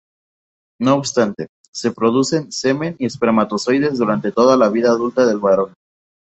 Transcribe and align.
No 0.79 0.95
obstante, 0.95 1.49
se 1.71 1.91
producen 1.91 2.51
semen 2.51 2.95
y 2.97 3.05
espermatozoides 3.05 3.99
durante 3.99 4.31
toda 4.31 4.57
la 4.57 4.67
vida 4.69 4.89
adulta 4.89 5.27
del 5.27 5.37
varón. 5.37 5.75